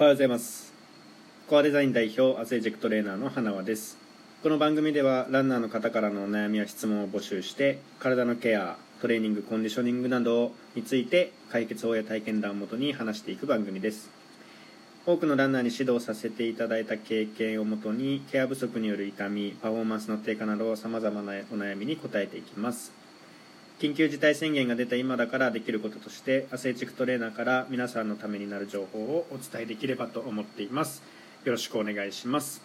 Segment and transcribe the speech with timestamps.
[0.00, 0.72] おはようございます。
[1.46, 3.98] コアデザイン代表アスレジェクトレーナーの花輪です。
[4.42, 14.08] この番組ではランナーの方からのお悩みや質問を募集して体のケアトレーニングコンディショニングなどについて解決法や体験談をもとに話していく番組です。
[15.04, 22.99] 多くのランナーに指導させていただいた経験をもとにケア不足による痛みパフォーマンスの低下などさまざまなお悩みに答えていきます。
[23.80, 31.02] 緊急事態宣言が出た今だからできることとしてアスレチックトレーナーから皆さんのためになる情報をお伝えできればと思っています。
[31.44, 32.60] よろしくお願いします。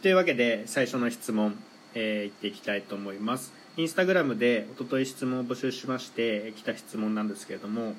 [0.00, 1.54] というわけで最初の質問、
[1.92, 3.52] えー、いっていきたいと思います。
[3.76, 7.94] インスタグラムでおととい質問を募集しまして来た質問なんですけれども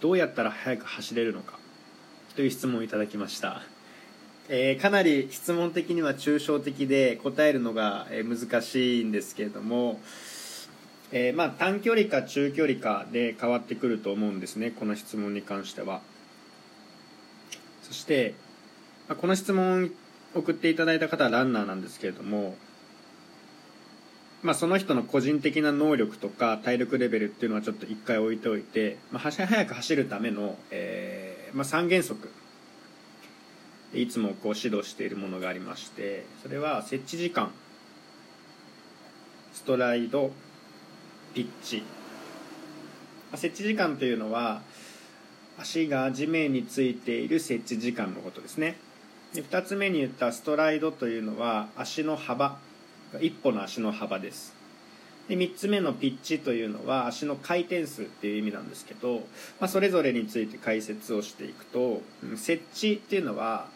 [0.00, 1.58] どうやったら速く走れるのか
[2.36, 3.62] という質問をいただきました。
[4.48, 10.00] えー、かなり質問的には抽象的で答えるのが難しいんですけれども、
[11.12, 16.00] えー、まあ短距離か中距離かで変わってくると思うんですねこの質問に関しては。
[17.82, 18.34] そして、
[19.08, 19.90] まあ、この質問
[20.34, 22.54] 送っていただいた方はランナーなんですけれども
[24.42, 32.30] まあ、その人の個人的な能力とか体力レベルっていうのはちょっと一回置いておいて、まあ、速く走るための、えーまあ、3原則。
[33.92, 37.50] いつもこう指導しているものがありましてそれは設置時間
[39.52, 40.30] ストライド
[41.34, 41.82] ピッチ
[43.34, 44.62] 設置時間というのは
[45.58, 48.76] 足が地面についている設置時間のことですね。
[49.34, 52.58] で2つ目に言ったストライドというのは足の幅。
[53.20, 54.54] 一歩の足の幅です。
[55.28, 59.20] で3つ目のピッチというのは足の回転数っていう意味なんですけど、
[59.60, 62.02] まあ、それぞれについて解説をしていくと
[62.36, 63.68] 設置っていうのは、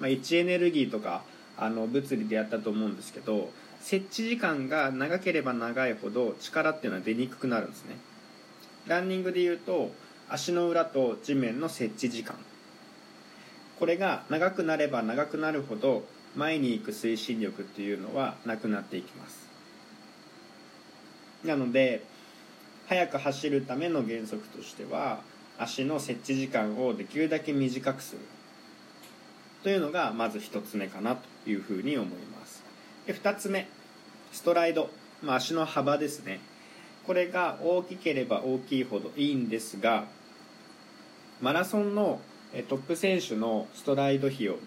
[0.00, 1.22] ま、位置エネルギーとか
[1.58, 3.50] あの物理でやったと思うんですけど
[3.84, 7.98] 設置時間が長ければ長いほど力っていうのは出にくくなるんですね。
[8.86, 9.92] ランニングでいうと
[10.26, 12.34] 足の裏と地面の設置時間。
[13.78, 16.02] これが長くなれば長くなるほど
[16.34, 19.46] 前に行く推進力っていうのはなくなっていきます。
[21.44, 22.02] なので
[22.86, 25.20] 速く走るための原則としては
[25.58, 28.20] 足の設置時間をできるだけ短くする。
[29.62, 32.64] というのがまず1つ目かなというふうに思います。
[33.06, 33.68] で2つ目。
[34.32, 34.90] ストライド、
[35.22, 36.40] まあ、足の幅ですね。
[37.06, 40.04] これが大きければ大きいほどいいんですが
[41.40, 42.20] マラソンの
[42.68, 44.58] トップ選手のストライド比を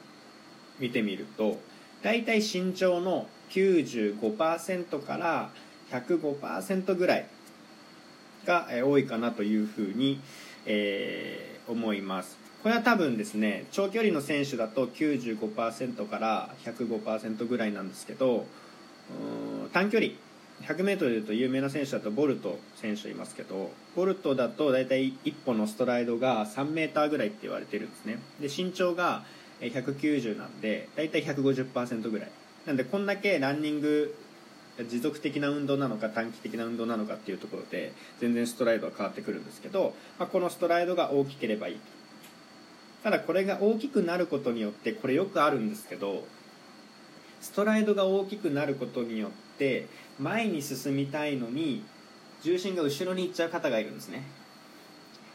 [0.80, 1.60] 見てみると
[2.04, 5.50] 大体身長の95%から
[5.92, 7.28] 105%ぐらい
[8.46, 10.20] が多いかなというふうに、
[10.66, 12.47] えー、思います。
[12.64, 18.46] これは多分ですね長距離の選手だと95%から105%ぐらいなんですけど
[19.74, 20.14] 短距離
[20.64, 28.18] 100m でいうと有名な選手だとボルト選手いますけどボルトだと大体1歩のストライドが 3m ぐらいって言われてるんですね。
[28.42, 29.24] で身長が
[29.62, 32.32] 190なんで大体150%ぐらい。
[32.66, 34.16] なんでこんだけランニング
[34.90, 41.80] 持続的な運動なのか短期的な運動なのかっていうところで全然ストライドは変わってくるんですけど、まあ、このストライドが大きければいい
[43.08, 46.26] ただこれが大きくなることによってこれよくあるんですけど
[47.40, 49.88] ストライドが大きくなることによって
[50.20, 51.86] 前に進みたいのに
[52.42, 54.24] 重心が後ろに行っちゃう方がいるんですね、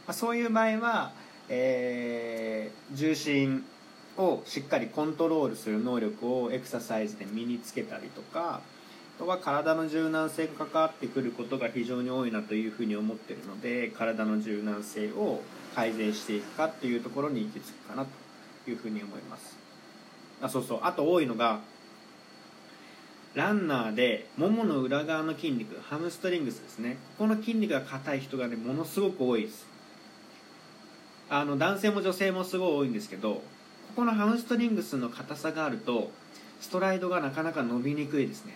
[0.07, 1.13] まあ、そういう場合は、
[1.49, 3.65] えー、重心
[4.19, 8.61] をしっかりコントロールする能力をエクササイズで身につけたりとか
[9.23, 15.41] とは体の柔軟性が関わってくることが非常に多いなというふうに思ってるので体の柔軟性を
[15.77, 19.57] 改善していくかっていうところに行き着くかなというふうに思います。
[20.43, 20.81] あそうそう。
[20.83, 21.61] あと多いのが
[23.35, 26.97] ランナーでももの裏側の筋肉ハムストリングスですね。
[27.17, 29.69] ここの筋肉が硬い人がねものすごく多いです。
[31.31, 33.43] あの男性も女性もすごい多いんですけどこ
[33.97, 36.11] このハムストリングスの硬さがあると
[36.61, 38.55] ストライドがなかなか伸びにくいですね。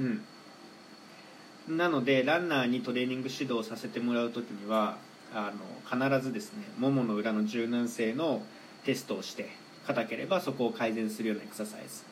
[0.00, 1.76] うん。
[1.76, 4.96] なのでランナーにトレーニング指導させてもらう時には
[5.32, 8.42] あの必ずですねももの裏の柔軟性の
[8.84, 9.50] テストをして
[9.86, 12.02] 硬ければそこを改善するようなエクササイズ。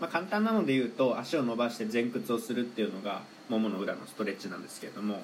[0.00, 5.22] まあ、簡単なので言うと足を伸ばして前屈をするっていうのがももの裏のストレッチなんですけれども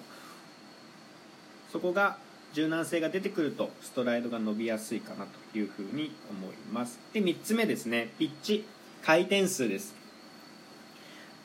[1.70, 2.16] そこが
[2.54, 6.98] 柔軟性が出てくるとストライドが伸びやすいかなというふうに思います。
[7.12, 8.64] で3つ目ですねピッチ。
[9.02, 10.01] 回転数です。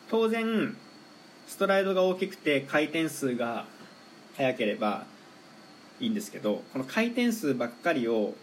[0.10, 0.76] 当然
[1.48, 3.66] ストライドが大きくて回転数が
[4.36, 5.06] 速ければ
[6.00, 8.34] いいんですけどこの回転数ばっかりを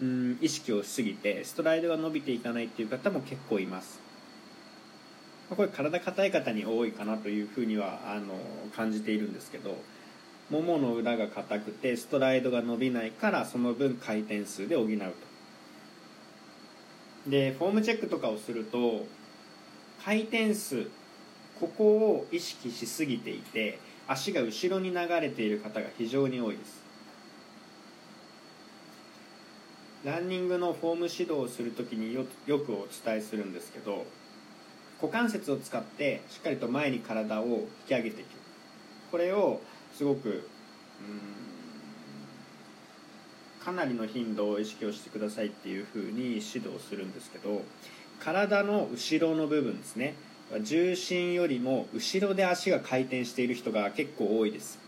[0.00, 4.00] うん意識をしすぎてストライドが伸びていかないっていう方も結構います。
[5.50, 8.34] これ体硬い方に多いかなというふうにはあの
[8.74, 9.76] 感じているんですけど
[10.50, 15.04] ももの裏が硬くてストライドが伸びないからその分回転数で補うと。
[17.30, 19.06] でフォームチェックとかをすると
[20.04, 20.86] 回転数
[21.58, 26.84] ここを意識しすぎていて足が後ろに流れている方が非常に多いです。
[30.04, 34.04] ランニングのフォーム指導をするときによよくお伝えするんですけど
[35.00, 38.28] 股関節を使ってしっかりと前に体を引き上げていく。
[39.10, 39.60] これを
[39.94, 40.46] すごく
[43.64, 47.62] かなりの頻度を意識をしてくださいっていうふうに指導するんですけど
[48.20, 50.14] 体の後ろの部分ですね。
[50.62, 54.78] 重心よりも後ろで足が回転している人が結構多いです。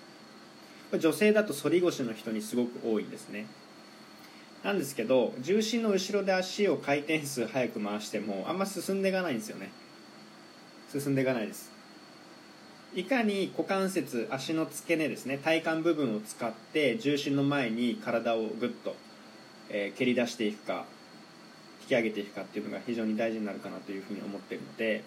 [0.99, 3.47] 女性だと反り腰の人にすごく多いんですね。
[4.63, 9.71] なんですけど重心の後ろで足を回転数早く回してもあんま進んでいかないんですよね。
[10.93, 11.71] 進んでいかないです。
[12.95, 15.39] いかに股関節足の付け根ですね。
[15.39, 18.97] 体幹部分を使って重心の前に体をグッと、
[19.69, 20.87] えー、蹴り出していくか。
[21.87, 25.05] 引き上げていくかっていうのが非常に大事になるかなというふうに思ってるので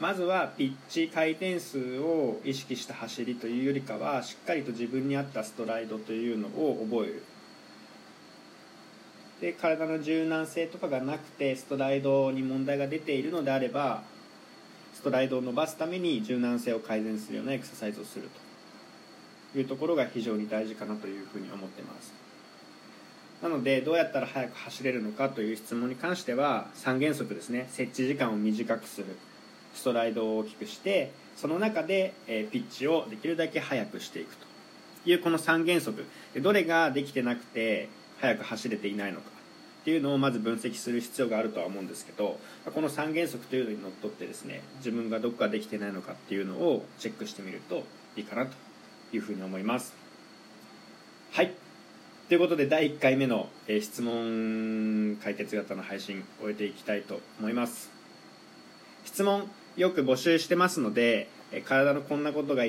[0.00, 7.22] まずはピッチ回転数を意識した走りというよりかはしっかりと自分に合ったストライドというのを覚える。
[9.40, 14.02] で体の柔軟性とかがなくてストライドに問題が出ているのであれば
[14.92, 18.28] ストライドを伸ばすために柔軟性を改善するようなエクササイズをする
[19.52, 22.29] というところが非常に大事かなというふうに思ってます。
[23.42, 27.68] なのでどうやったら速く走れるのかという質問に関しては3原則ですね。
[27.70, 29.06] 設置時間を短くする。
[29.74, 34.46] ストライドを大きくしてその中でピッチをできるだけ速くしていくと。
[35.06, 36.04] いうこの3原則。
[36.36, 37.88] どれができてなくて
[38.20, 39.30] 速く走れていないのか。
[39.80, 47.84] っていうのをまず分析する必要があるとは思うんですけどこの3原則というのにのっとってですね自分がどこができてないのかっていうのをチェックしてみると
[48.14, 48.52] いいかなと
[49.14, 49.94] いうふうに思います。
[51.32, 51.54] はい。
[52.30, 57.90] ということで第1回目のえ質問解決型の配信終えていきたいと思います。
[59.04, 62.62] 質問よく募集してますのでえ体のこんなことが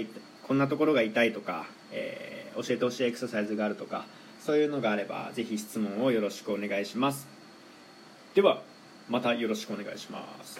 [0.48, 4.06] こんなところが痛いとか、えー、教えてほしいエクササイズがあるとか
[4.40, 7.28] そういうのがあればぜひ質問をよろしくお願いします。
[8.34, 8.63] では
[9.10, 10.60] またよろしくお願いします。